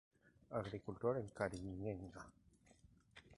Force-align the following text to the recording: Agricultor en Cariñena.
Agricultor 0.59 1.13
en 1.21 1.27
Cariñena. 1.39 2.23